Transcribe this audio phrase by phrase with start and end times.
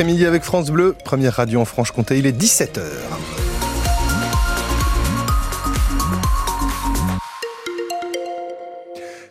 [0.00, 3.39] après-midi avec France Bleu, première radio en Franche-Comté, il est 17h.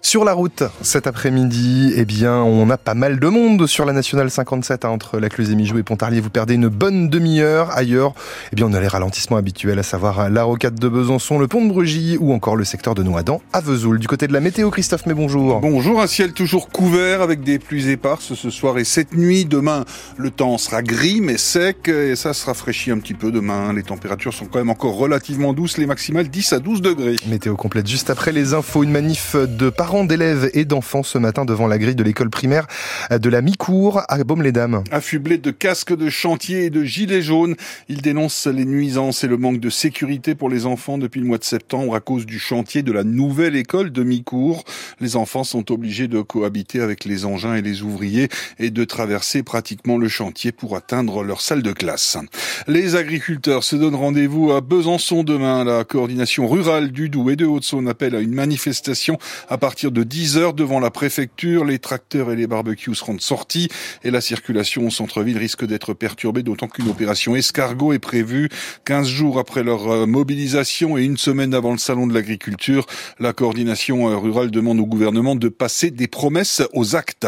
[0.10, 3.94] Sur la route cet après-midi, eh bien, on a pas mal de monde sur la
[3.94, 6.20] nationale 57 hein, entre la Cluse et Mijou et Pontarlier.
[6.20, 7.70] Vous perdez une bonne demi-heure.
[7.78, 8.16] Ailleurs,
[8.52, 11.64] eh bien, on a les ralentissements habituels, à savoir la rocade de Besançon, le pont
[11.64, 14.00] de Brugy ou encore le secteur de Noadan à Vesoul.
[14.00, 15.60] Du côté de la météo, Christophe, mais bonjour.
[15.60, 19.46] Bonjour, un ciel toujours couvert avec des pluies éparses ce soir et cette nuit.
[19.46, 19.86] Demain,
[20.18, 23.74] le temps sera gris mais sec et ça se rafraîchit un petit peu demain.
[23.74, 27.16] Les températures sont quand même encore relativement douces, les maximales 10 à 12 degrés.
[27.28, 31.46] Météo complète juste après les infos, une manif de parents d'élèves et d'enfants ce matin
[31.46, 32.68] devant la grille de l'école primaire
[33.12, 34.84] de la mi-cour à Baume-les-Dames.
[34.92, 37.56] Affublés de casques de chantier et de gilets jaunes,
[37.88, 41.38] ils dénoncent les nuisances et le manque de sécurité pour les enfants depuis le mois
[41.38, 44.64] de septembre à cause du chantier de la nouvelle école de mi-cour.
[45.00, 48.30] Les enfants sont obligés de cohabiter avec les engins et les ouvriers
[48.60, 52.18] et de traverser pratiquement le chantier pour atteindre leur salle de classe.
[52.68, 55.64] Les agriculteurs se donnent rendez-vous à Besançon demain.
[55.64, 59.18] La coordination rurale du Doubs et de Haute-Saône appelle à une manifestation
[59.50, 61.66] à partir de 10 heures devant la préfecture.
[61.66, 63.70] Les tracteurs et les barbecues seront sortis
[64.04, 68.50] et la circulation au centre-ville risque d'être perturbée, d'autant qu'une opération escargot est prévue
[68.86, 72.86] 15 jours après leur euh, mobilisation et une semaine avant le salon de l'agriculture.
[73.20, 77.28] La coordination euh, rurale demande au gouvernement de passer des promesses aux actes.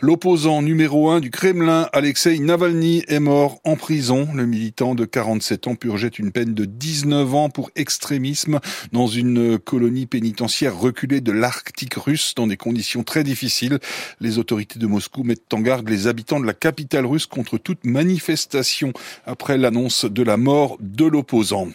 [0.00, 4.28] L'opposant numéro un du Kremlin, Alexei Navalny, est mort en prison.
[4.34, 8.60] Le militant de 47 ans purgeait une peine de 19 ans pour extrémisme
[8.92, 13.78] dans une colonie pénitentiaire reculée de l'Arctique russe dans des conditions très difficiles.
[14.20, 17.84] Les autorités de Moscou mettent en garde les habitants de la capitale russe contre toute
[17.84, 18.92] manifestation
[19.26, 21.68] après l'annonce de la mort de l'opposant.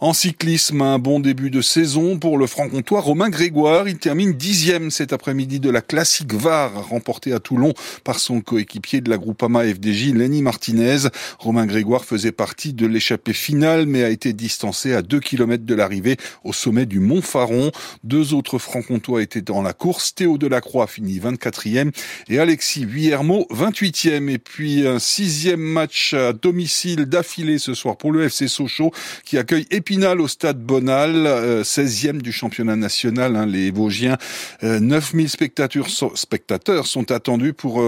[0.00, 3.88] En cyclisme, un bon début de saison pour le franc-comtois Romain Grégoire.
[3.88, 7.72] Il termine dixième cet après-midi de la classique VAR remportée à Toulon
[8.02, 11.08] par son coéquipier de la Groupama FDJ, Lenny Martinez.
[11.38, 15.74] Romain Grégoire faisait partie de l'échappée finale mais a été distancé à deux kilomètres de
[15.74, 17.70] l'arrivée au sommet du Mont Faron.
[18.02, 20.14] Deux autres franc-comtois étaient dans la course.
[20.14, 21.90] Théo Delacroix finit 24e
[22.28, 24.28] et Alexis Vuillermo 28e.
[24.28, 28.92] Et puis un sixième match à domicile d'affilée ce soir pour le FC Sochaux
[29.24, 33.36] qui accueille Épinal au stade Bonal, 16e du championnat national.
[33.36, 34.18] Hein, les Vosgiens,
[34.62, 37.82] 9000 spectateurs, spectateurs sont attendus pour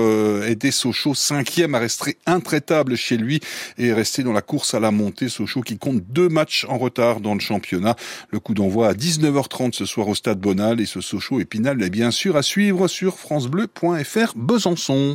[0.44, 3.41] aider Sochaux 5e à rester intraitable chez lui
[3.78, 5.28] et rester dans la course à la montée.
[5.28, 7.97] Sochaux qui compte deux matchs en retard dans le championnat.
[8.31, 11.91] Le coup d'envoi à 19h30 ce soir au stade Bonal et ce Sochaux Épinal est
[11.91, 15.04] bien sûr à suivre sur francebleu.fr Besançon.